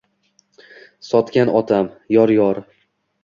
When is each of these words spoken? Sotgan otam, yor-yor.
Sotgan 1.09 1.51
otam, 1.61 1.91
yor-yor. 2.17 2.65